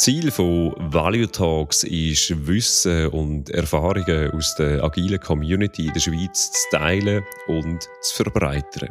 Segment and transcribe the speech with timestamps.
[0.00, 6.52] Ziel von Value Talks ist, Wissen und Erfahrungen aus der agilen Community in der Schweiz
[6.52, 8.88] zu teilen und zu verbreitern.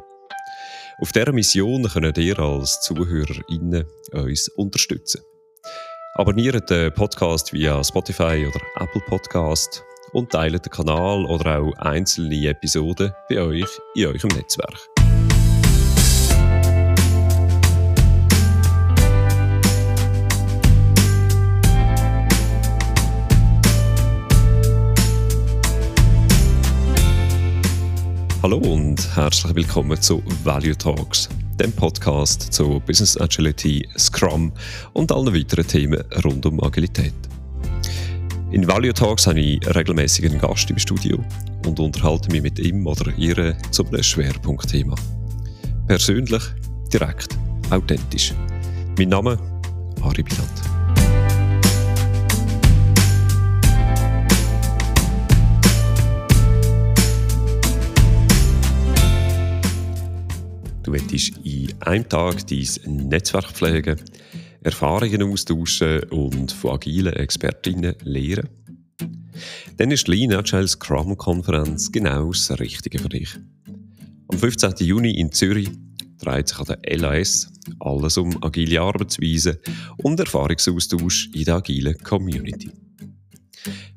[1.02, 5.22] Auf dieser Mission können ihr als ZuhörerInnen uns unterstützen.
[6.14, 9.84] Abonniert den Podcast via Spotify oder Apple Podcast
[10.14, 14.99] und teilt den Kanal oder auch einzelne Episoden bei euch in eurem Netzwerk.
[28.42, 31.28] Hallo und herzlich willkommen zu Value Talks,
[31.60, 34.54] dem Podcast zu Business Agility, Scrum
[34.94, 37.14] und allen weiteren Themen rund um Agilität.
[38.52, 41.20] In Value Talks habe ich regelmäßig einen Gast im Studio
[41.68, 44.96] und unterhalte mich mit ihm oder ihr zu einem Schwerpunktthema.
[45.88, 46.44] Persönlich,
[46.94, 47.38] direkt,
[47.72, 48.34] authentisch.
[48.98, 49.38] Mein Name
[50.02, 50.79] Ari Biland.
[60.90, 64.02] Du willst in einem Tag dein Netzwerk pflegen,
[64.64, 68.50] Erfahrungen austauschen und von agilen Expertinnen lernen.
[69.78, 73.38] Dann ist die Lean Agile Scrum Konferenz genau das Richtige für dich.
[74.30, 74.74] Am 15.
[74.80, 75.70] Juni in Zürich
[76.18, 79.58] dreht sich an der LAS alles um agile Arbeitsweisen
[79.98, 82.72] und Erfahrungsaustausch in der agilen Community.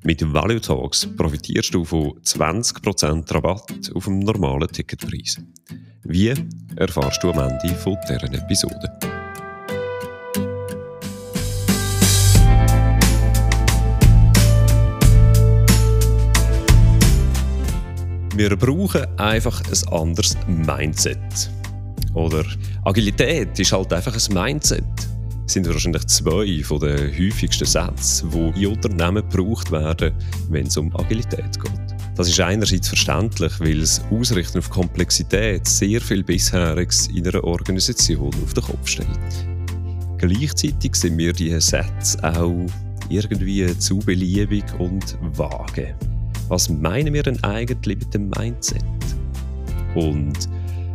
[0.03, 5.41] Mit Value Talks profitierst du von 20% Rabatt auf dem normalen Ticketpreis.
[6.05, 6.35] Wie
[6.77, 8.91] erfahrst du am Ende von deren Episode?
[18.35, 21.51] Wir brauchen einfach ein anderes Mindset.
[22.15, 22.45] Oder
[22.85, 25.12] Agilität ist halt einfach ein Mindset.
[25.53, 30.15] Sind wahrscheinlich zwei von den häufigsten Sätze, die in Unternehmen gebraucht werden,
[30.49, 31.95] wenn es um Agilität geht.
[32.15, 38.31] Das ist einerseits verständlich, weil das Ausrichten auf Komplexität sehr viel Bisheriges in einer Organisation
[38.43, 39.09] auf den Kopf stellt.
[40.17, 42.67] Gleichzeitig sind mir diese Sätze auch
[43.11, 45.95] irgendwie zu beliebig und vage.
[46.49, 48.83] Was meinen wir denn eigentlich mit dem Mindset?
[49.95, 50.49] Und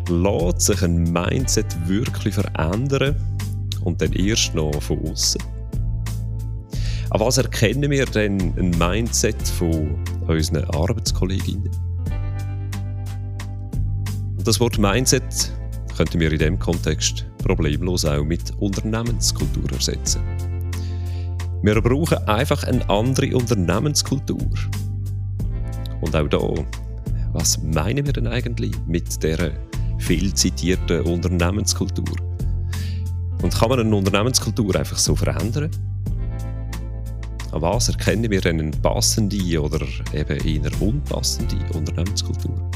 [0.09, 3.16] lässt sich ein Mindset wirklich verändern
[3.87, 5.41] und dann erst noch von außen?
[7.09, 11.71] An was erkennen wir denn ein Mindset von unseren Arbeitskolleginnen?
[14.37, 15.53] Und das Wort Mindset
[15.95, 20.21] könnten wir in diesem Kontext problemlos auch mit Unternehmenskultur ersetzen.
[21.61, 24.49] Wir brauchen einfach eine andere Unternehmenskultur.
[26.01, 26.39] Und auch da,
[27.31, 29.53] was meinen wir denn eigentlich mit der
[29.97, 32.26] viel zitierten Unternehmenskultur?
[33.41, 35.69] Und kann man eine Unternehmenskultur einfach so verändern?
[37.51, 42.69] An was erkennen wir eine passende oder eben eher unpassende Unternehmenskultur?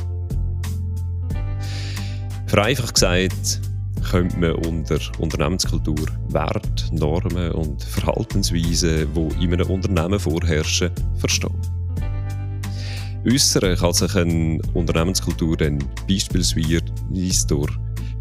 [2.48, 3.62] Vereinfacht gesagt,
[4.10, 11.56] könnte man unter Unternehmenskultur Wert, Normen und Verhaltensweisen, die in einem Unternehmen vorherrschen, verstehen.
[13.26, 16.82] Äußern kann sich eine Unternehmenskultur dann beispielsweise
[17.48, 17.72] durch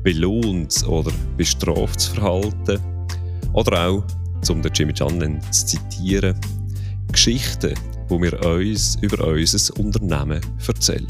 [0.03, 2.81] belohntes oder bestraftes Verhalten
[3.53, 4.05] oder auch
[4.49, 6.35] um den Jimmy Chan zu zitieren,
[7.13, 7.75] Geschichten,
[8.09, 11.07] die wir uns über unser Unternehmen erzählen.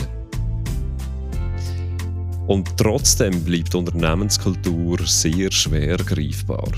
[2.46, 6.72] Und trotzdem bleibt Unternehmenskultur sehr schwer greifbar.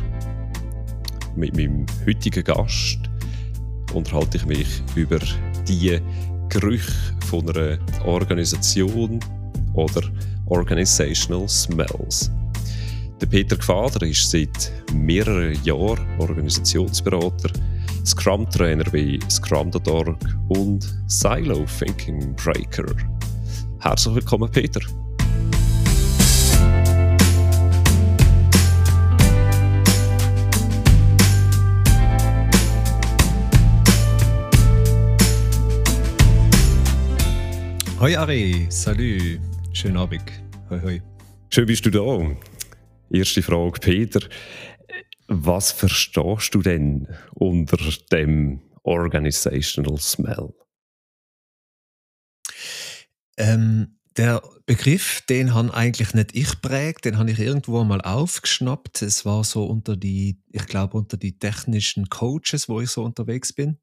[1.34, 2.98] Mit meinem heutigen Gast
[3.94, 5.18] unterhalte ich mich über
[5.66, 5.98] die
[6.50, 6.92] Gerüche
[7.26, 9.18] von einer Organisation
[9.72, 10.02] oder
[10.46, 12.30] Organizational Smells.
[13.20, 17.50] Der Peter Gfader ist seit mehreren Jahren Organisationsberater,
[18.04, 22.86] Scrum-Trainer bei Scrum.org und Silo Thinking Breaker.
[23.78, 24.80] Herzlich willkommen, Peter.
[38.00, 39.38] Hoi Ari, salut,
[39.82, 40.22] schönen Abend.
[40.70, 41.02] Hoi hoi.
[41.50, 42.36] Schön bist du da.
[43.10, 44.20] Erste Frage, Peter.
[45.26, 47.78] Was verstehst du denn unter
[48.12, 50.54] dem Organizational Smell?
[53.36, 59.02] Ähm, der Begriff, den habe eigentlich nicht ich prägt, den habe ich irgendwo mal aufgeschnappt.
[59.02, 63.52] Es war so unter die, ich glaube, unter die technischen Coaches, wo ich so unterwegs
[63.52, 63.78] bin.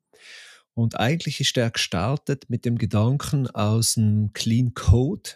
[0.74, 5.32] Und eigentlich ist der gestartet mit dem Gedanken aus dem Clean Code.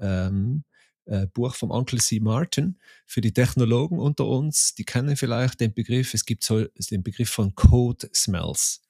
[0.00, 0.64] Ähm,
[1.08, 2.20] äh, Buch vom Uncle C.
[2.20, 2.78] Martin.
[3.06, 7.30] Für die Technologen unter uns, die kennen vielleicht den Begriff, es gibt so den Begriff
[7.30, 8.82] von Code Smells.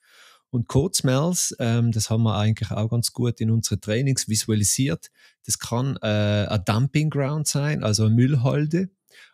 [0.51, 5.11] Und Code Smells, ähm, das haben wir eigentlich auch ganz gut in unsere Trainings visualisiert.
[5.45, 8.89] Das kann äh, ein Dumping Ground sein, also eine Müllhalde.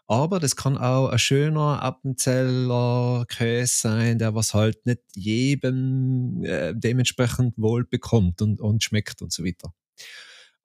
[0.08, 6.74] Aber das kann auch ein schöner Appenzeller Käse sein, der was halt nicht jedem äh,
[6.76, 9.74] dementsprechend wohl bekommt und, und schmeckt und so weiter.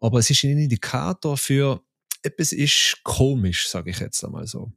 [0.01, 1.83] Aber es ist ein Indikator für
[2.23, 4.73] etwas ist komisch, sage ich jetzt einmal so.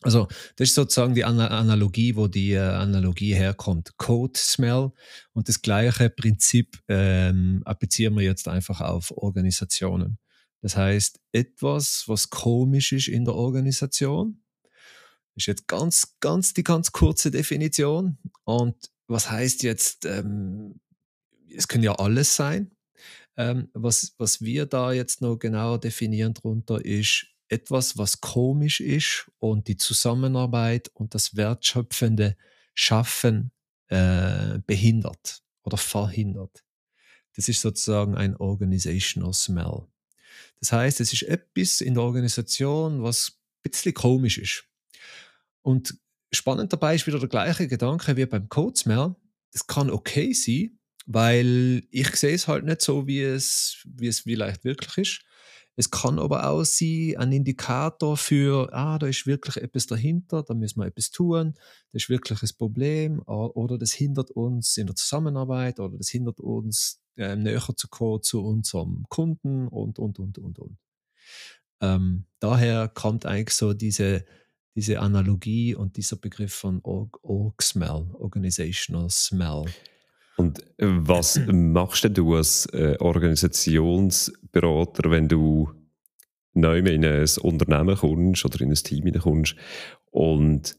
[0.00, 3.96] Also, das ist sozusagen die Analogie, wo die äh, Analogie herkommt.
[3.96, 4.92] Code Smell
[5.32, 10.18] und das gleiche Prinzip ähm, applizieren wir jetzt einfach auf Organisationen.
[10.60, 14.42] Das heißt, etwas, was komisch ist in der Organisation,
[15.34, 18.18] ist jetzt ganz, ganz die ganz kurze Definition.
[18.44, 18.76] Und
[19.08, 20.80] was heißt jetzt, ähm,
[21.52, 22.70] es können ja alles sein.
[23.38, 29.30] Ähm, was, was wir da jetzt noch genauer definieren drunter ist, etwas, was komisch ist
[29.38, 32.36] und die Zusammenarbeit und das wertschöpfende
[32.74, 33.52] Schaffen
[33.86, 36.64] äh, behindert oder verhindert.
[37.36, 39.86] Das ist sozusagen ein Organizational Smell.
[40.58, 44.64] Das heißt, es ist etwas in der Organisation, was ein bisschen komisch ist.
[45.62, 45.96] Und
[46.32, 49.14] spannend dabei ist wieder der gleiche Gedanke wie beim Code Smell.
[49.52, 50.78] Das kann okay sein,
[51.10, 55.20] weil ich sehe es halt nicht so, wie es, wie es vielleicht wirklich ist.
[55.74, 60.52] Es kann aber auch sein, ein Indikator für, ah, da ist wirklich etwas dahinter, da
[60.52, 61.54] müssen wir etwas tun,
[61.92, 66.40] das ist wirklich ein Problem, oder das hindert uns in der Zusammenarbeit, oder das hindert
[66.40, 70.78] uns, äh, näher zu kommen zu unserem Kunden und, und, und, und, und.
[71.80, 74.26] Ähm, daher kommt eigentlich so diese,
[74.74, 79.64] diese Analogie und dieser Begriff von Org Smell, Organizational Smell.
[80.38, 85.72] Und äh, was machst du als äh, Organisationsberater, wenn du
[86.54, 89.56] neu in ein Unternehmen kommst oder in ein Team kommst
[90.10, 90.78] und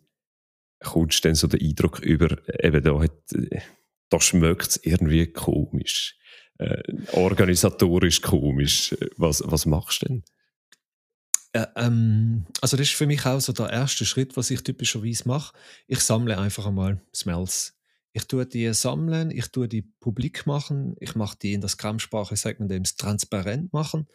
[0.79, 3.11] kommst dann so den Eindruck über, eben da, hat,
[4.09, 6.17] da schmeckt es irgendwie komisch,
[6.57, 8.95] äh, organisatorisch komisch.
[9.17, 10.23] Was, was machst du denn?
[11.51, 15.27] Äh, ähm, also das ist für mich auch so der erste Schritt, was ich typischerweise
[15.27, 15.53] mache.
[15.87, 17.77] Ich sammle einfach einmal Smells
[18.11, 22.35] ich tue die sammeln, ich tue die publik machen, ich mache die in der Scrum-Sprache,
[22.35, 24.07] sagt man dem, transparent machen.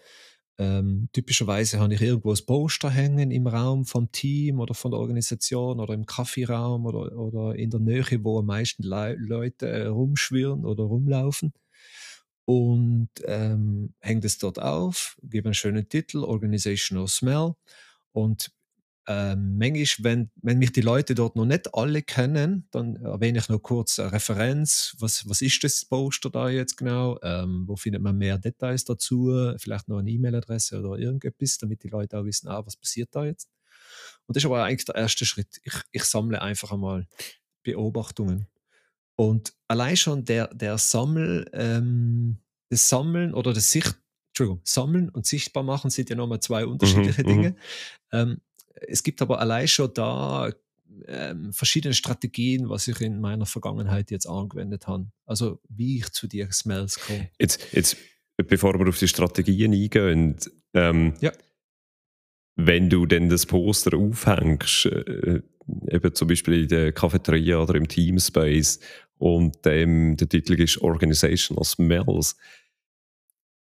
[0.57, 5.01] Ähm, typischerweise habe ich irgendwo ein Poster hängen im Raum vom Team oder von der
[5.01, 9.87] Organisation oder im Kaffeeraum oder, oder in der Nähe, wo am meisten Le Leute äh,
[9.87, 11.53] rumschwirren oder rumlaufen.
[12.45, 17.55] Und ähm, hängt es dort auf, gebe einen schönen Titel, Organizational Smell.
[18.13, 18.53] Und
[19.07, 23.49] ähm, manchmal, wenn, wenn mich die Leute dort noch nicht alle kennen, dann erwähne ich
[23.49, 24.97] noch kurz eine Referenz.
[24.99, 27.19] Was, was ist das Poster da jetzt genau?
[27.23, 29.55] Ähm, wo findet man mehr Details dazu?
[29.59, 33.25] Vielleicht noch eine E-Mail-Adresse oder irgendetwas, damit die Leute auch wissen, ah, was passiert da
[33.25, 33.51] jetzt?
[34.27, 35.61] Und das ist aber eigentlich der erste Schritt.
[35.65, 37.07] Ich, ich sammle einfach einmal
[37.63, 38.47] Beobachtungen.
[39.17, 42.39] Und allein schon der, der Sammel, ähm,
[42.71, 43.97] das Sammeln oder das Sicht,
[44.31, 47.51] Entschuldigung, Sammeln und sichtbar machen sind ja nochmal zwei unterschiedliche mhm, Dinge.
[47.51, 47.57] Mhm.
[48.13, 48.41] Ähm,
[48.89, 50.51] es gibt aber allein schon da
[51.07, 55.07] ähm, verschiedene Strategien, was ich in meiner Vergangenheit jetzt angewendet habe.
[55.27, 57.31] Also wie ich zu den Smells komme.
[57.39, 57.97] Jetzt, jetzt,
[58.37, 60.37] bevor wir auf die Strategien eingehen,
[60.73, 61.33] ähm, ja.
[62.57, 65.43] wenn du denn das Poster aufhängst, äh,
[65.89, 68.81] eben zum Beispiel in der Cafeteria oder im Teamspace
[69.19, 72.37] und ähm, der Titel ist Organizational Smells,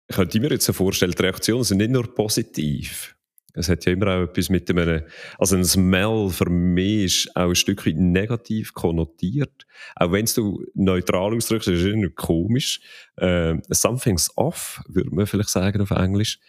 [0.09, 3.17] könnte ich mir jetzt vorstellen, die Reaktionen sind nicht nur positiv.
[3.57, 5.05] Es hat ja immer auch etwas mit einem,
[5.39, 9.67] also ein Smell für mich ist auch ein Stück weit negativ konnotiert.
[9.95, 12.81] Auch wenn du neutral ausdrückst, ist es irgendwie komisch.
[13.17, 16.41] Äh, something's off, würde man vielleicht sagen auf Englisch.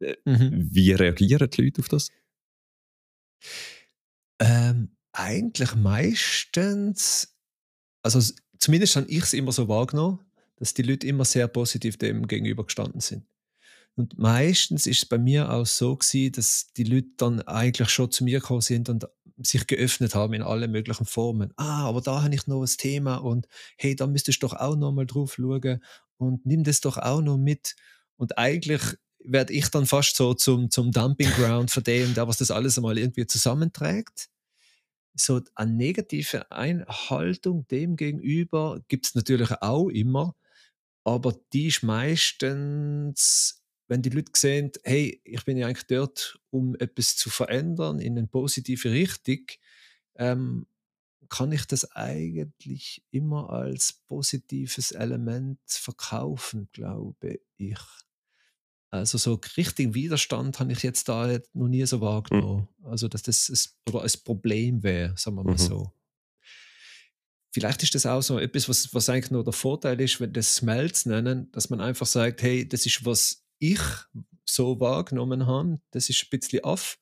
[0.00, 0.68] Äh, mhm.
[0.72, 2.08] Wie reagieren die Leute auf das?
[4.38, 7.36] Ähm, eigentlich meistens,
[8.02, 8.20] also
[8.58, 10.20] zumindest habe ich es immer so wahrgenommen,
[10.56, 13.26] dass die Leute immer sehr positiv dem gegenüber gestanden sind.
[14.00, 18.10] Und meistens ist es bei mir auch so gewesen, dass die Leute dann eigentlich schon
[18.10, 21.52] zu mir gekommen sind und sich geöffnet haben in allen möglichen Formen.
[21.56, 24.74] Ah, aber da habe ich noch ein Thema und hey, da müsstest du doch auch
[24.74, 25.84] noch mal drauf schauen
[26.16, 27.76] und nimm das doch auch noch mit.
[28.16, 28.80] Und eigentlich
[29.22, 32.78] werde ich dann fast so zum, zum Dumping Ground von dem, der was das alles
[32.78, 34.30] einmal irgendwie zusammenträgt.
[35.14, 40.34] So eine negative Einhaltung dem gegenüber gibt es natürlich auch immer,
[41.04, 43.59] aber die ist meistens
[43.90, 48.16] wenn die Leute sehen, hey, ich bin ja eigentlich dort, um etwas zu verändern in
[48.16, 49.40] eine positive Richtung,
[50.14, 50.66] ähm,
[51.28, 57.80] kann ich das eigentlich immer als positives Element verkaufen, glaube ich.
[58.90, 62.68] Also so richtigen Widerstand habe ich jetzt da noch nie so wahrgenommen.
[62.78, 62.86] Mhm.
[62.86, 65.58] Also dass das ein, oder ein Problem wäre, sagen wir mal mhm.
[65.58, 65.92] so.
[67.52, 70.54] Vielleicht ist das auch so etwas, was, was eigentlich nur der Vorteil ist, wenn das
[70.54, 73.80] Smells nennen, dass man einfach sagt, hey, das ist, was ich
[74.44, 76.98] so wahrgenommen habe, das ist ein bisschen off.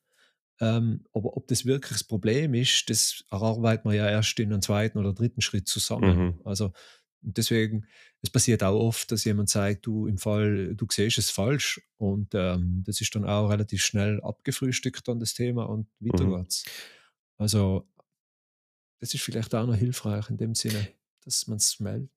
[0.60, 4.60] Ähm, aber ob das wirklich das Problem ist, das erarbeitet man ja erst in einem
[4.60, 6.18] zweiten oder dritten Schritt zusammen.
[6.18, 6.40] Mhm.
[6.44, 6.72] Also
[7.20, 7.86] deswegen,
[8.22, 12.34] es passiert auch oft, dass jemand sagt, du im Fall, du siehst es falsch und
[12.34, 16.36] ähm, das ist dann auch relativ schnell abgefrühstückt dann das Thema und weiter mhm.
[16.36, 16.64] geht's.
[17.36, 17.88] Also
[18.98, 20.88] das ist vielleicht auch noch hilfreich in dem Sinne,
[21.24, 22.10] dass man es meldet.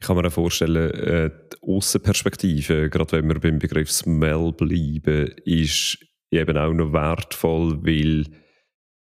[0.00, 5.32] Ich kann mir auch vorstellen, äh, die Außenperspektive, gerade wenn wir beim Begriff Smell bleiben,
[5.44, 5.98] ist
[6.30, 8.26] eben auch noch wertvoll, weil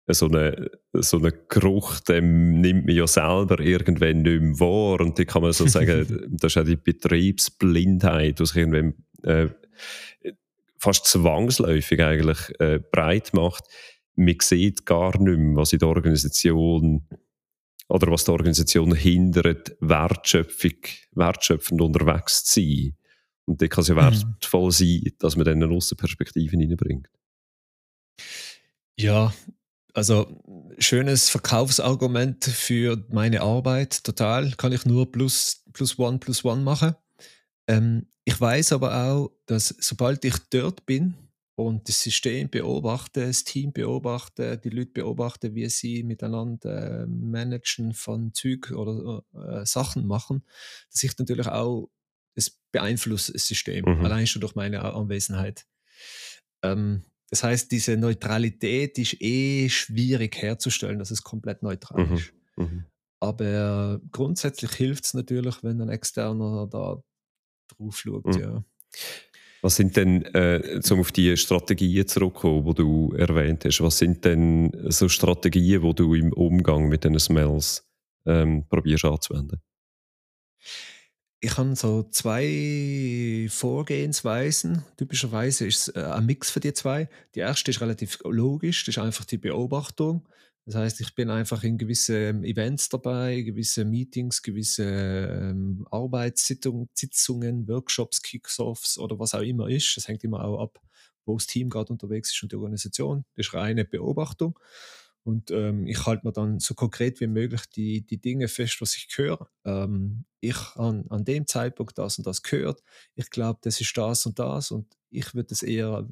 [0.07, 4.99] so einen so eine Geruch, den nimmt man ja selber irgendwann nicht mehr wahr.
[4.99, 9.47] Und da kann man so sagen, das ist auch die Betriebsblindheit, die sich irgendwann äh,
[10.77, 13.63] fast zwangsläufig eigentlich äh, breit macht
[14.15, 17.07] man sieht gar nicht mehr, was in der Organisation
[17.93, 20.79] oder was die Organisation hindert, Wertschöpfung,
[21.11, 22.97] wertschöpfend unterwegs zu sein.
[23.45, 23.99] Und da kann es ja mhm.
[23.99, 27.07] wertvoll sein, dass man dann eine Außenperspektive hineinbringt.
[28.97, 29.31] Ja,
[29.93, 30.41] also
[30.79, 34.53] schönes Verkaufsargument für meine Arbeit, total.
[34.53, 36.95] Kann ich nur plus, plus one, plus one machen.
[37.67, 41.13] Ähm, ich weiß aber auch, dass sobald ich dort bin,
[41.55, 47.93] und das System beobachten, das Team beobachten, die Leute beobachten, wie sie miteinander äh, managen
[47.93, 50.43] von Züg oder äh, Sachen machen,
[50.91, 51.89] dass ich natürlich auch
[52.35, 54.03] das beeinflusst das System, mhm.
[54.03, 55.67] allein schon durch meine Anwesenheit.
[56.63, 62.13] Ähm, das heißt, diese Neutralität ist eh schwierig herzustellen, dass es komplett neutral mhm.
[62.15, 62.33] ist.
[62.57, 62.85] Mhm.
[63.19, 67.01] Aber grundsätzlich hilft es natürlich, wenn ein Externer da
[67.69, 68.25] drauf schaut.
[68.25, 68.39] Mhm.
[68.39, 68.65] Ja.
[69.63, 74.25] Was sind denn, äh, um auf die Strategien zurückzukommen, die du erwähnt hast, was sind
[74.25, 77.87] denn so Strategien, die du im Umgang mit diesen Smells
[78.25, 79.61] ähm, probierst anzuwenden?
[81.39, 84.83] Ich habe so zwei Vorgehensweisen.
[84.97, 87.07] Typischerweise ist es äh, ein Mix für die zwei.
[87.33, 90.27] Die erste ist relativ logisch, das ist einfach die Beobachtung.
[90.65, 97.67] Das heißt, ich bin einfach in gewisse ähm, Events dabei, gewisse Meetings, gewisse ähm, Arbeitssitzungen,
[97.67, 99.97] Workshops, Kickoffs oder was auch immer ist.
[99.97, 100.79] Das hängt immer auch ab,
[101.25, 103.25] wo das Team gerade unterwegs ist und die Organisation.
[103.35, 104.57] Das ist reine Beobachtung.
[105.23, 108.95] Und ähm, ich halte mir dann so konkret wie möglich die, die Dinge fest, was
[108.95, 109.49] ich höre.
[109.65, 112.83] Ähm, ich an, an dem Zeitpunkt das und das gehört.
[113.15, 114.71] Ich glaube, das ist das und das.
[114.71, 116.07] Und ich würde es eher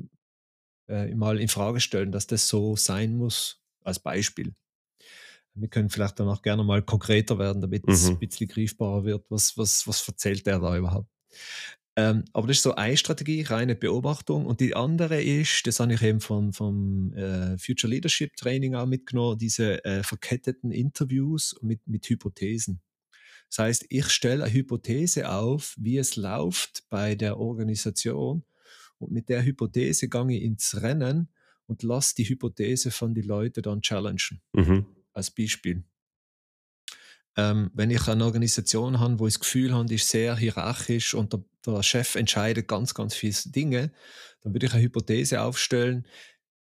[0.90, 4.54] äh, mal in Frage stellen, dass das so sein muss als Beispiel.
[5.54, 7.94] Wir können vielleicht dann auch gerne mal konkreter werden, damit mhm.
[7.94, 9.26] es ein bisschen greifbarer wird.
[9.30, 11.10] Was, was, was erzählt der da überhaupt?
[11.98, 14.46] Ähm, aber das ist so eine Strategie, reine Beobachtung.
[14.46, 18.86] Und die andere ist, das habe ich eben vom, vom äh, Future Leadership Training auch
[18.86, 22.82] mitgenommen, diese äh, verketteten Interviews mit, mit Hypothesen.
[23.50, 28.46] Das heißt, ich stelle eine Hypothese auf, wie es läuft bei der Organisation.
[28.98, 31.28] Und mit der Hypothese gehe ich ins Rennen
[31.68, 34.42] und lass die Hypothese von den Leuten dann challengen.
[34.54, 34.86] Mhm.
[35.14, 35.84] Als Beispiel.
[37.38, 41.14] Ähm, wenn ich eine Organisation habe, wo ich das Gefühl habe, die ist sehr hierarchisch
[41.14, 43.92] und der, der, Chef entscheidet ganz, ganz viele Dinge,
[44.42, 46.06] dann würde ich eine Hypothese aufstellen.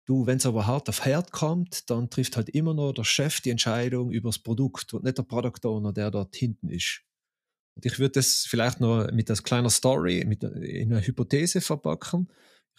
[0.06, 3.40] Du, wenn es aber hart auf hart kommt, dann trifft halt immer noch der Chef
[3.40, 7.02] die Entscheidung über das Produkt und nicht der Product Owner, der dort hinten ist.
[7.75, 12.28] Und ich würde das vielleicht noch mit einer kleinen Story, mit in einer Hypothese verpacken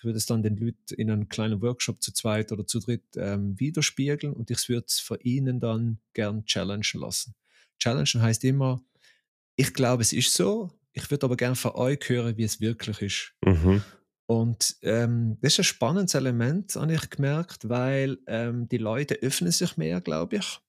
[0.03, 3.05] ich würde es dann den Leuten in einem kleinen Workshop zu zweit oder zu dritt
[3.15, 7.35] ähm, widerspiegeln und ich würde es von ihnen dann gern challengen lassen.
[7.79, 8.83] Challengen heißt immer,
[9.55, 13.01] ich glaube, es ist so, ich würde aber gern von euch hören, wie es wirklich
[13.01, 13.33] ist.
[13.45, 13.81] Mhm.
[14.25, 19.53] Und ähm, das ist ein spannendes Element, habe ich gemerkt, weil ähm, die Leute öffnen
[19.53, 20.59] sich mehr, glaube ich.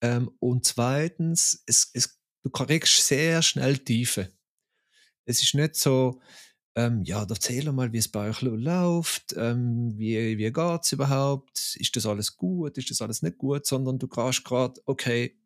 [0.00, 4.28] Ähm, und zweitens, es, es, du kriegst sehr schnell Tiefe.
[5.24, 6.20] Es ist nicht so,
[6.76, 11.76] ähm, ja, erzähl mal, wie es bei euch läuft, ähm, wie, wie geht es überhaupt,
[11.76, 15.36] ist das alles gut, ist das alles nicht gut, sondern du kannst gerade, okay,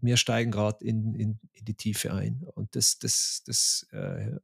[0.00, 2.44] wir steigen gerade in, in, in, die Tiefe ein.
[2.54, 4.36] Und das, das, das äh,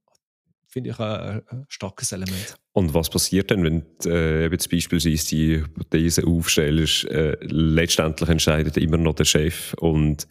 [0.67, 2.57] finde ich ein, ein, starkes Element.
[2.73, 8.77] Und was passiert denn, wenn du äh, jetzt beispielsweise die Hypothese aufstellst, äh, letztendlich entscheidet
[8.77, 10.27] immer noch der Chef und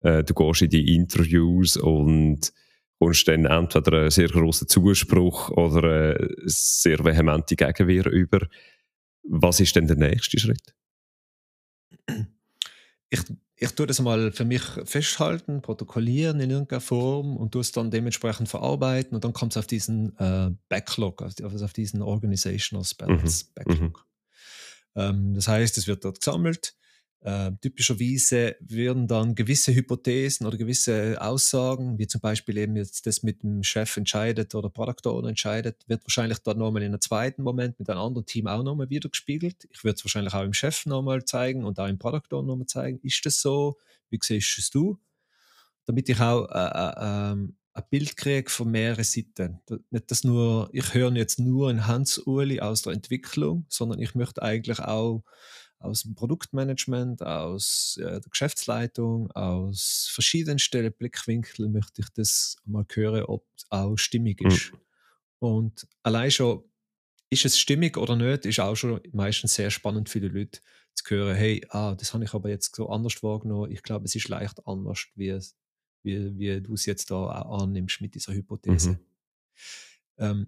[0.00, 2.52] äh, du gehst in die Interviews und
[2.98, 8.46] kommst dann entweder einen sehr grossen Zuspruch oder eine sehr vehemente Gegenwehr über.
[9.22, 10.74] Was ist denn der nächste Schritt?
[13.10, 13.20] Ich,
[13.56, 17.90] ich tue das mal für mich festhalten, protokollieren in irgendeiner Form und tue es dann
[17.90, 23.44] dementsprechend verarbeiten und dann kommt es auf diesen äh, Backlog, also auf diesen Organizational Spells
[23.44, 23.50] mhm.
[23.54, 24.06] Backlog.
[24.94, 25.00] Mhm.
[25.00, 26.76] Ähm, das heißt, es wird dort gesammelt
[27.20, 33.22] äh, typischerweise werden dann gewisse Hypothesen oder gewisse Aussagen, wie zum Beispiel eben jetzt das
[33.22, 37.42] mit dem Chef entscheidet oder Product Owner entscheidet, wird wahrscheinlich dann nochmal in einem zweiten
[37.42, 39.66] Moment mit einem anderen Team auch nochmal wieder gespiegelt.
[39.70, 42.66] Ich würde es wahrscheinlich auch im Chef nochmal zeigen und auch im Product Owner nochmal
[42.66, 43.00] zeigen.
[43.02, 43.76] Ist das so?
[44.10, 44.98] Wie siehst es du?
[45.86, 49.60] Damit ich auch äh, äh, ähm, ein Bild kriege von mehreren Seiten.
[49.90, 54.42] Nicht das nur, ich höre jetzt nur ein Hans-Uli aus der Entwicklung, sondern ich möchte
[54.42, 55.24] eigentlich auch
[55.86, 63.24] aus dem Produktmanagement, aus äh, der Geschäftsleitung, aus verschiedensten Blickwinkeln möchte ich das mal hören,
[63.24, 64.72] ob es auch stimmig ist.
[64.72, 64.78] Mhm.
[65.38, 66.62] Und allein schon,
[67.30, 70.60] ist es stimmig oder nicht, ist auch schon meistens sehr spannend für die Leute
[70.94, 73.70] zu hören, hey, ah, das habe ich aber jetzt so anders wahrgenommen.
[73.70, 75.38] Ich glaube, es ist leicht anders, wie,
[76.02, 78.90] wie, wie du es jetzt da auch annimmst mit dieser Hypothese.
[78.92, 78.98] Mhm.
[80.18, 80.46] Ähm,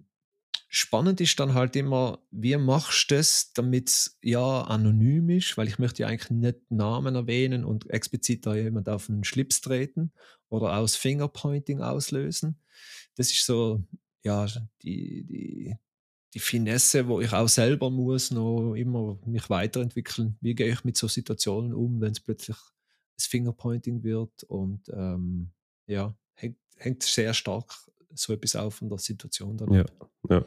[0.71, 5.79] Spannend ist dann halt immer, wie machst du das, damit ja anonym ist, weil ich
[5.79, 10.11] möchte ja eigentlich nicht Namen erwähnen und explizit da jemand auf den Schlips treten
[10.47, 12.61] oder aus Fingerpointing auslösen.
[13.15, 13.83] Das ist so,
[14.21, 14.45] ja,
[14.83, 15.75] die, die,
[16.35, 20.37] die Finesse, wo ich auch selber muss noch immer mich weiterentwickeln.
[20.39, 22.57] Wie gehe ich mit so Situationen um, wenn es plötzlich
[23.15, 25.49] das Fingerpointing wird und ähm,
[25.87, 27.73] ja, hängt, hängt sehr stark
[28.13, 29.73] so etwas auf von der Situation dann.
[29.73, 29.85] Ja,
[30.29, 30.45] ja.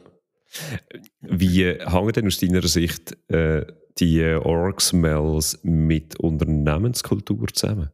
[1.21, 3.65] Wie hängen denn aus deiner Sicht äh,
[3.97, 7.89] die Org-Smells mit Unternehmenskultur zusammen?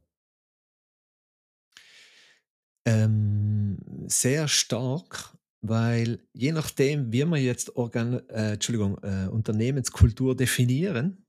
[2.85, 11.25] Ähm, sehr stark, weil je nachdem, wie wir jetzt Organ äh, Entschuldigung, äh, Unternehmenskultur definieren,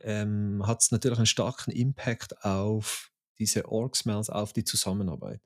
[0.00, 5.40] ähm, hat es natürlich einen starken Impact auf diese Org-Smells, auf die Zusammenarbeit.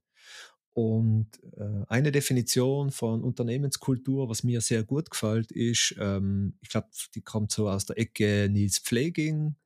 [0.76, 6.88] Und äh, eine Definition von Unternehmenskultur, was mir sehr gut gefällt, ist, ähm, ich glaube,
[7.14, 9.56] die kommt so aus der Ecke Nils Pfleging.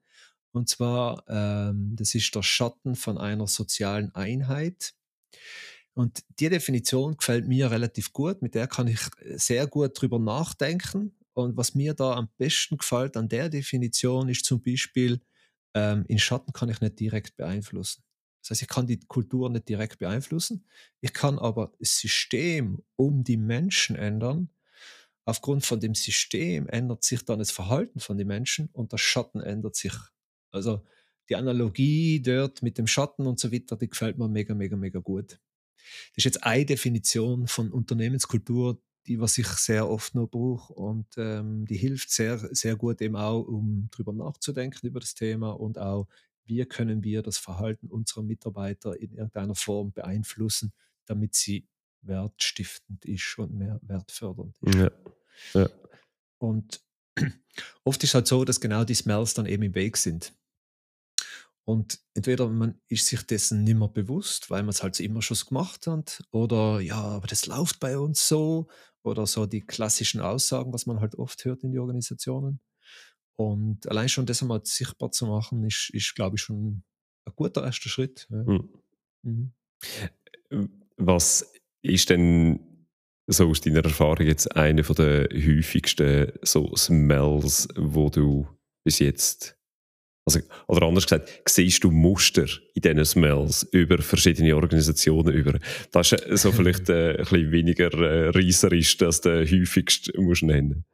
[0.53, 4.95] Und zwar, ähm, das ist der Schatten von einer sozialen Einheit.
[5.95, 9.01] Und die Definition gefällt mir relativ gut, mit der kann ich
[9.35, 11.17] sehr gut drüber nachdenken.
[11.33, 15.21] Und was mir da am besten gefällt an der Definition ist zum Beispiel,
[15.75, 18.05] ähm, in Schatten kann ich nicht direkt beeinflussen.
[18.41, 20.65] Das heißt, ich kann die Kultur nicht direkt beeinflussen.
[21.01, 24.51] Ich kann aber das System um die Menschen ändern.
[25.25, 29.41] Aufgrund von dem System ändert sich dann das Verhalten von den Menschen und der Schatten
[29.41, 29.93] ändert sich.
[30.51, 30.83] Also
[31.29, 34.99] die Analogie dort mit dem Schatten und so weiter, die gefällt mir mega, mega, mega
[34.99, 35.39] gut.
[36.15, 41.07] Das ist jetzt eine Definition von Unternehmenskultur, die was ich sehr oft noch brauche und
[41.17, 45.79] ähm, die hilft sehr, sehr gut eben auch, um drüber nachzudenken über das Thema und
[45.79, 46.07] auch
[46.51, 50.73] wie können wir das Verhalten unserer Mitarbeiter in irgendeiner Form beeinflussen,
[51.07, 51.67] damit sie
[52.03, 54.75] wertstiftend ist und mehr wertfördernd ist.
[54.75, 54.91] Ja.
[55.55, 55.71] Ja.
[56.39, 56.83] Und
[57.85, 60.35] oft ist es halt so, dass genau die Smells dann eben im Weg sind.
[61.65, 65.37] Und entweder man ist sich dessen nicht mehr bewusst, weil man es halt immer schon
[65.47, 68.69] gemacht hat, oder ja, aber das läuft bei uns so,
[69.03, 72.61] oder so die klassischen Aussagen, was man halt oft hört in die Organisationen.
[73.37, 76.83] Und allein schon das einmal sichtbar zu machen, ist, ist glaube ich, schon
[77.27, 78.27] ein guter erster Schritt.
[78.31, 78.45] Ja.
[78.45, 78.69] Hm.
[79.23, 79.53] Mhm.
[80.97, 82.61] Was ist denn
[83.27, 88.47] so aus deiner Erfahrung jetzt eine von der häufigsten so Smells, wo du
[88.85, 89.57] bis jetzt
[90.27, 95.59] also, oder anders gesagt, siehst du Muster in diesen Smells über verschiedene Organisationen über?
[95.93, 100.85] Das ist so vielleicht äh, ein bisschen weniger äh, reisserisch, als der häufigste musst nennen.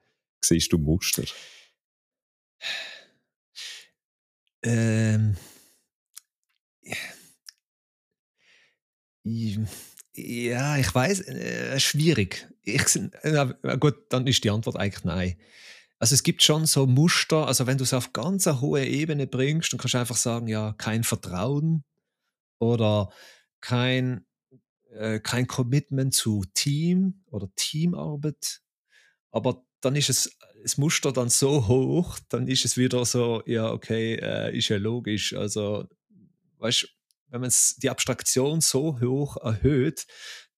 [0.44, 1.24] Siehst du Muster?
[4.62, 5.36] Ähm,
[10.14, 12.48] ja, ich weiß, äh, schwierig.
[12.62, 12.82] Ich,
[13.22, 15.36] äh, gut, dann ist die Antwort eigentlich nein.
[15.98, 19.72] Also es gibt schon so Muster, also wenn du es auf ganz hohe Ebene bringst,
[19.72, 21.84] dann kannst du einfach sagen, ja, kein Vertrauen
[22.58, 23.10] oder
[23.60, 24.26] kein,
[24.90, 28.60] äh, kein Commitment zu Team oder Teamarbeit.
[29.30, 33.70] Aber dann ist es das Muster dann so hoch, dann ist es wieder so, ja,
[33.70, 35.32] okay, äh, ist ja logisch.
[35.32, 35.86] Also,
[36.58, 36.86] weißt du,
[37.28, 40.08] wenn man die Abstraktion so hoch erhöht,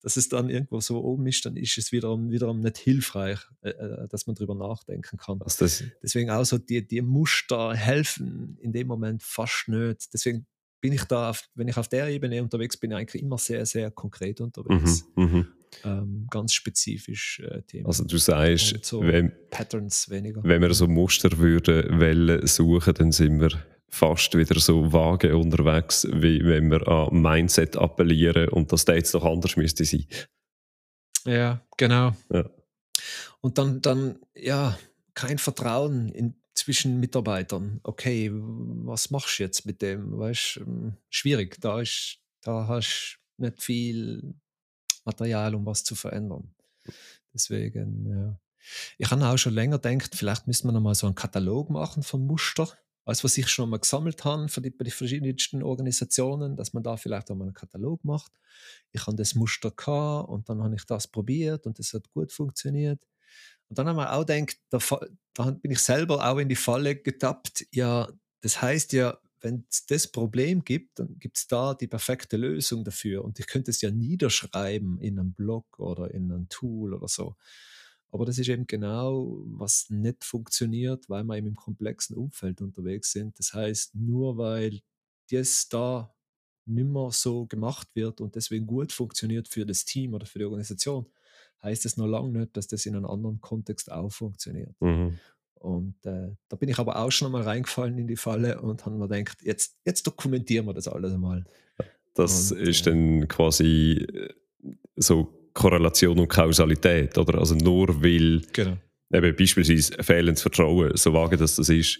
[0.01, 3.69] dass es dann irgendwo so oben ist, dann ist es wiederum, wiederum nicht hilfreich, äh,
[3.69, 5.43] äh dass man darüber nachdenken kann.
[5.43, 5.67] Also
[6.03, 10.15] Deswegen auch so die, die Muster helfen in dem Moment fast nicht.
[10.15, 10.47] Deswegen
[10.81, 13.91] bin ich da, auf, wenn ich auf der Ebene unterwegs bin, eigentlich immer sehr, sehr
[13.91, 15.05] konkret unterwegs.
[15.17, 17.87] Mhm, mhm ähm, ganz spezifisch äh, Themen.
[17.87, 20.43] Also du sagst, so wenn, Patterns weniger.
[20.45, 23.51] Wenn wir so Muster würden wollen suchen, dann sind wir
[23.89, 29.15] fast wieder so vage unterwegs, wie wenn wir an Mindset appellieren und dass der jetzt
[29.15, 30.07] doch anders müsste sein.
[31.25, 32.15] Ja, genau.
[32.31, 32.49] Ja.
[33.41, 34.79] Und dann, dann, ja,
[35.15, 37.81] kein Vertrauen in, zwischen Mitarbeitern.
[37.83, 40.19] Okay, was machst du jetzt mit dem?
[40.19, 41.61] Weißt ähm, schwierig.
[41.61, 44.35] Da, ist, da hast du nicht viel
[45.09, 46.55] Material, um was zu verändern.
[47.33, 48.41] Deswegen, ja.
[48.99, 52.03] Ich habe auch schon länger gedacht, vielleicht müssen wir noch mal so einen Katalog machen
[52.03, 52.69] von Muster.
[53.07, 56.83] Alles, was ich schon mal gesammelt habe für die, bei den verschiedensten Organisationen, dass man
[56.83, 58.33] da vielleicht auch mal einen Katalog macht.
[58.93, 62.33] Ich habe das Muster gehabt und dann habe ich das probiert und das hat gut
[62.33, 63.01] funktioniert.
[63.69, 64.79] Und dann haben wir auch gedacht, da,
[65.33, 67.67] da bin ich selber auch in die Falle getappt.
[67.73, 68.09] Ja,
[68.43, 72.85] das heißt ja, wenn es das Problem gibt, dann gibt es da die perfekte Lösung
[72.85, 73.25] dafür.
[73.25, 77.37] Und ich könnte es ja niederschreiben in einem Blog oder in einem Tool oder so.
[78.11, 83.13] Aber das ist eben genau, was nicht funktioniert, weil wir eben im komplexen Umfeld unterwegs
[83.13, 83.39] sind.
[83.39, 84.81] Das heißt, nur weil
[85.31, 86.15] das da
[86.65, 90.45] nicht mehr so gemacht wird und deswegen gut funktioniert für das Team oder für die
[90.45, 91.07] Organisation,
[91.63, 94.75] heißt es noch lange nicht, dass das in einem anderen Kontext auch funktioniert.
[94.81, 95.19] Mhm.
[95.61, 98.97] Und äh, da bin ich aber auch schon mal reingefallen in die Falle und habe
[98.97, 101.45] mir gedacht, jetzt, jetzt dokumentieren wir das alles einmal.
[102.15, 104.29] Das Und, ist äh, dann quasi äh,
[104.97, 107.39] so Korrelation und Kausalität, oder?
[107.39, 108.77] Also nur weil Genau.
[109.13, 111.99] eben beispielsweise fehlendes Vertrauen, so vage dass das ist,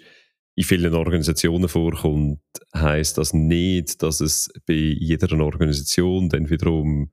[0.55, 2.41] in vielen Organisationen vorkommt,
[2.75, 7.13] heißt das nicht, dass es bei jeder Organisation dann wiederum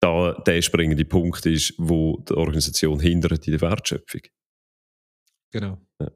[0.00, 4.22] da der springende Punkt ist, wo die Organisation hindert in der Wertschöpfung.
[5.52, 5.78] Genau.
[6.00, 6.10] Ja.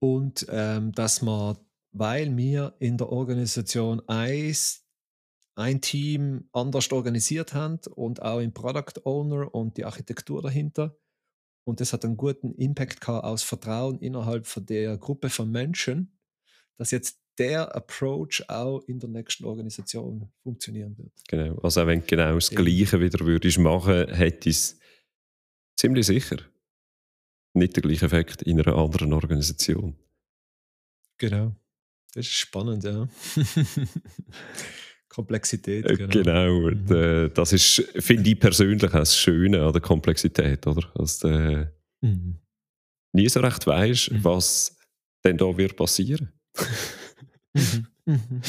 [0.00, 1.56] Und ähm, dass man,
[1.92, 4.82] weil wir in der Organisation eins,
[5.54, 10.98] ein Team anders organisiert haben und auch im Product Owner und die Architektur dahinter.
[11.64, 16.18] Und das hat einen guten Impact gehabt aus Vertrauen innerhalb von der Gruppe von Menschen,
[16.76, 21.12] dass jetzt der Approach auch in der nächsten Organisation funktionieren wird.
[21.28, 21.58] Genau.
[21.62, 22.50] Also wenn du genau das.
[22.50, 24.78] Gleiche wieder würdest machen, hätte es
[25.76, 26.38] ziemlich sicher
[27.56, 29.96] nicht den gleichen Effekt in einer anderen Organisation.
[31.18, 31.54] Genau.
[32.14, 33.08] Das ist spannend, ja.
[35.08, 36.10] Komplexität, Äh, genau.
[36.10, 36.70] Genau.
[36.70, 36.92] Mhm.
[36.92, 40.90] Äh, das ist, finde ich persönlich auch das Schöne an der Komplexität, oder?
[40.94, 41.66] Dass du äh,
[42.02, 42.38] Mhm.
[43.12, 44.24] nie so recht weißt, Mhm.
[44.24, 44.76] was
[45.24, 46.32] denn da wird passieren.
[47.54, 47.86] Mhm.
[48.08, 48.40] Mhm.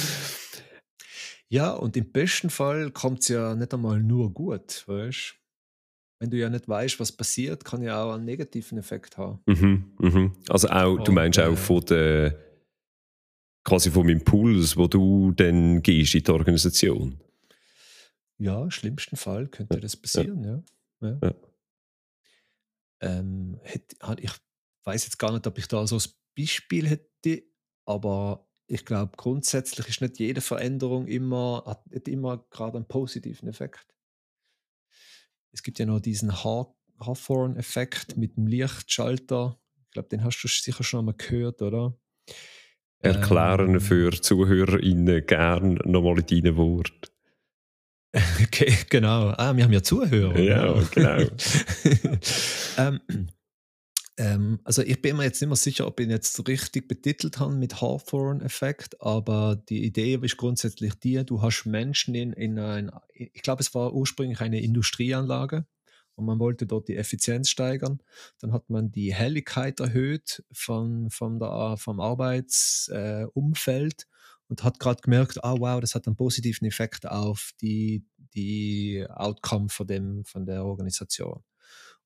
[1.49, 5.33] Ja, und im besten Fall kommt es ja nicht einmal nur gut, weißt
[6.19, 9.39] Wenn du ja nicht weißt, was passiert, kann ja auch einen negativen Effekt haben.
[9.45, 10.33] Mhm, mhm.
[10.49, 12.35] Also auch, du meinst äh, auch von der,
[13.63, 17.19] quasi vom Impuls, wo du dann gehst in die Organisation.
[18.39, 20.63] Ja, im schlimmsten Fall könnte das passieren, ja.
[21.01, 21.19] ja.
[21.21, 21.33] Ja.
[23.01, 23.59] Ähm,
[24.01, 24.31] hat- ich
[24.83, 26.03] weiß jetzt gar nicht, ob ich da so ein
[26.37, 27.43] Beispiel hätte,
[27.85, 33.93] aber ich glaube, grundsätzlich ist nicht jede Veränderung immer, hat immer gerade einen positiven Effekt.
[35.51, 39.59] Es gibt ja noch diesen Haw- Hawthorne-Effekt mit dem Lichtschalter.
[39.85, 41.97] Ich glaube, den hast du sicher schon einmal gehört, oder?
[42.99, 46.93] Erklären Ähm, für ZuhörerInnen gern nochmal in deinen Worten.
[48.41, 49.29] Okay, genau.
[49.37, 50.39] Ah, wir haben ja Zuhörer.
[50.39, 50.87] Ja, ne?
[50.91, 51.17] genau.
[52.77, 52.99] ähm,
[54.17, 57.39] ähm, also ich bin mir jetzt nicht mehr sicher, ob ich ihn jetzt richtig betitelt
[57.39, 62.91] habe mit Hawthorne-Effekt, aber die Idee ist grundsätzlich die, du hast Menschen in, in ein,
[63.13, 65.67] ich glaube es war ursprünglich eine Industrieanlage
[66.15, 68.01] und man wollte dort die Effizienz steigern.
[68.41, 74.05] Dann hat man die Helligkeit erhöht von, von der, vom Arbeitsumfeld äh,
[74.47, 78.03] und hat gerade gemerkt, ah wow, das hat einen positiven Effekt auf die,
[78.33, 81.43] die Outcome von, dem, von der Organisation.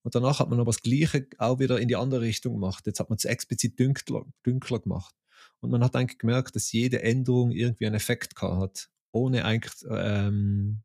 [0.02, 2.86] Und danach hat man aber das Gleiche auch wieder in die andere Richtung gemacht.
[2.86, 5.14] Jetzt hat man es explizit dünkler, dünkler gemacht.
[5.60, 9.74] Und man hat eigentlich gemerkt, dass jede Änderung irgendwie einen Effekt gehabt hat, ohne eigentlich
[9.88, 10.82] ähm,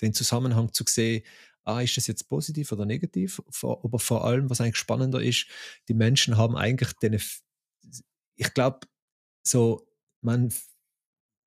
[0.00, 1.24] den Zusammenhang zu sehen,
[1.64, 3.42] ah, ist das jetzt positiv oder negativ?
[3.50, 5.46] Vor, aber vor allem, was eigentlich spannender ist,
[5.88, 7.42] die Menschen haben eigentlich den, Eff-
[8.36, 8.86] ich glaube,
[9.46, 9.86] so,
[10.20, 10.52] man,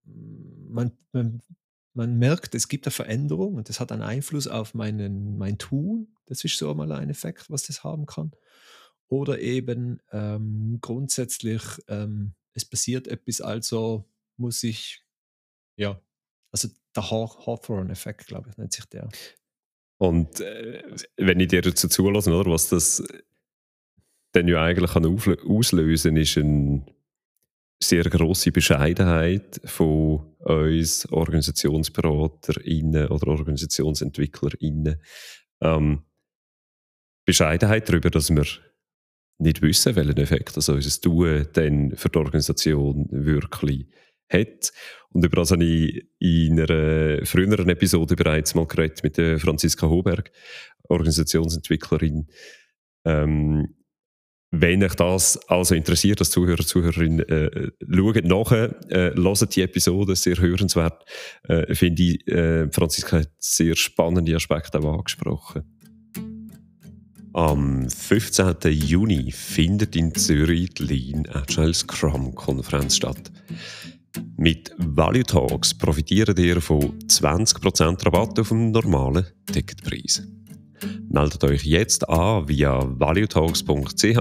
[0.06, 1.42] man, man,
[1.98, 6.16] man merkt, es gibt eine Veränderung und das hat einen Einfluss auf meinen, mein Tun.
[6.28, 8.32] Das ist so mal ein Effekt, was das haben kann.
[9.10, 14.06] Oder eben ähm, grundsätzlich, ähm, es passiert etwas, also
[14.38, 15.04] muss ich,
[15.76, 16.00] ja,
[16.52, 19.10] also der Haw- Hawthorne-Effekt, glaube ich, nennt sich der.
[19.98, 20.84] Und äh,
[21.18, 23.04] wenn ich dir dazu zulasse, oder, was das
[24.34, 26.86] dann ja eigentlich kann auslösen ist eine
[27.80, 35.02] sehr grosse Bescheidenheit von uns OrganisationsberaterInnen oder OrganisationsentwicklerInnen.
[35.62, 36.04] Ähm,
[37.26, 38.46] Bescheidenheit darüber, dass wir
[39.40, 43.88] nicht wissen, welchen Effekt also unser Tun dann für die Organisation wirklich
[44.30, 44.72] hat.
[45.10, 49.88] Und über das habe ich in einer früheren Episode bereits mal geredet mit der Franziska
[49.88, 50.32] Hoberg,
[50.90, 52.28] Organisationsentwicklerin.
[53.06, 53.77] Ähm,
[54.52, 60.16] wenn euch das also interessiert, als Zuhörer, Zuhörerin, äh, schaut nachher, äh, hört die Episode,
[60.16, 61.04] sehr hörenswert.
[61.44, 65.64] Äh, Finde ich, äh, Franziska hat sehr spannende Aspekte auch angesprochen.
[67.34, 68.72] Am 15.
[68.72, 73.32] Juni findet in Zürich die Lean Agile Scrum Konferenz statt.
[74.38, 80.24] Mit Value Talks profitiert ihr von 20% Rabatt auf dem normalen Ticketpreis.
[81.10, 84.18] Meldet euch jetzt an via valuetalks.ch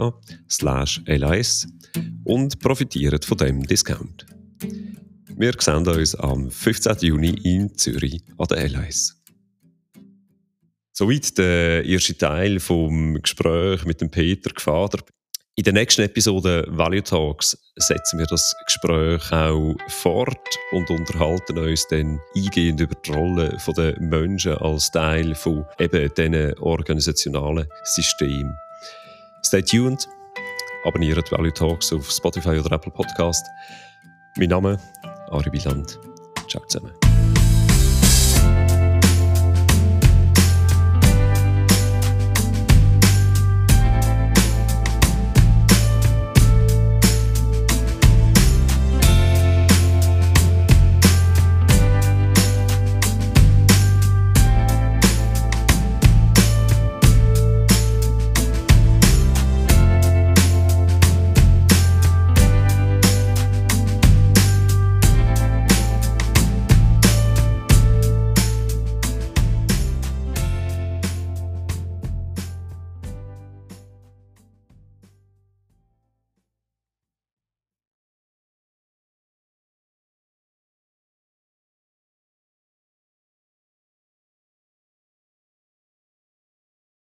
[1.07, 1.67] LAS
[2.25, 4.27] und profitiert von dem Discount.
[5.37, 6.97] Wir sehen uns am 15.
[7.01, 9.17] Juni in Zürich an der LAS.
[10.93, 15.01] Soweit der erste Teil vom Gespräch mit dem Peter Gefader.
[15.59, 21.89] In der nächsten Episode Value Talks setzen wir das Gespräch auch fort und unterhalten uns
[21.89, 28.55] dann eingehend über die Rolle der Menschen als Teil von eben diesen organisationalen Systemen.
[29.43, 30.07] Stay tuned,
[30.85, 33.47] abonniert Value Talks auf Spotify oder Apple Podcast.
[34.37, 34.79] Mein Name
[35.31, 35.99] Ari Wieland.
[36.51, 36.93] Ciao zusammen.